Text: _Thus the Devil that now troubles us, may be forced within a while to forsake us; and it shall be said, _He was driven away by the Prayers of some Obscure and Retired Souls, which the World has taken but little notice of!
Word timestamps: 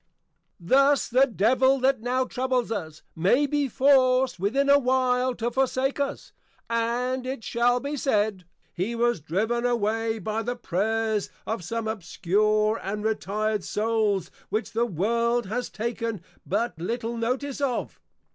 _Thus 0.59 1.07
the 1.07 1.27
Devil 1.27 1.77
that 1.81 2.01
now 2.01 2.25
troubles 2.25 2.71
us, 2.71 3.03
may 3.15 3.45
be 3.45 3.67
forced 3.67 4.39
within 4.39 4.67
a 4.67 4.79
while 4.79 5.35
to 5.35 5.51
forsake 5.51 5.99
us; 5.99 6.31
and 6.67 7.27
it 7.27 7.43
shall 7.43 7.79
be 7.79 7.95
said, 7.95 8.45
_He 8.75 8.95
was 8.95 9.19
driven 9.21 9.63
away 9.63 10.17
by 10.17 10.41
the 10.41 10.55
Prayers 10.55 11.29
of 11.45 11.63
some 11.63 11.87
Obscure 11.87 12.79
and 12.81 13.03
Retired 13.05 13.63
Souls, 13.63 14.31
which 14.49 14.71
the 14.71 14.87
World 14.87 15.45
has 15.45 15.69
taken 15.69 16.23
but 16.47 16.79
little 16.81 17.15
notice 17.15 17.61
of! 17.61 17.99